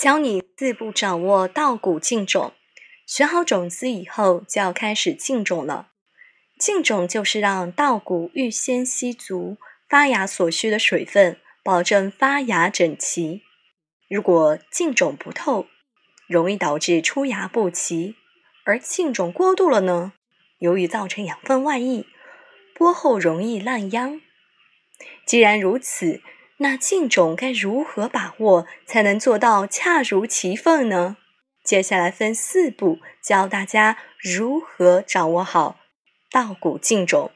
[0.00, 2.54] 教你四步掌握稻谷净种。
[3.06, 5.90] 选好种子以后，就要开始净种了。
[6.58, 9.58] 净种就是让稻谷预先吸足
[9.90, 13.42] 发芽所需的水分，保证发芽整齐。
[14.08, 15.66] 如果净种不透，
[16.26, 18.14] 容易导致出芽不齐；
[18.64, 20.14] 而净种过度了呢，
[20.60, 22.06] 由于造成养分外溢，
[22.74, 24.22] 播后容易烂秧。
[25.26, 26.22] 既然如此，
[26.62, 31.16] 那净种该如何把握才能做到恰如其分呢？
[31.64, 35.80] 接下来分四步教大家如何掌握好
[36.30, 37.30] 稻谷净种。